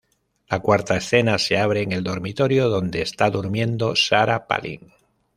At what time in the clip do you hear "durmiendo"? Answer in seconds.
3.29-3.95